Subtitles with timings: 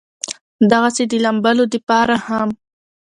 [0.71, 2.49] دغسې د لامبلو د پاره هم